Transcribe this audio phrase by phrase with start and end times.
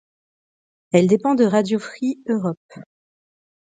[0.93, 2.57] Elle dépend de Radio Free Europe.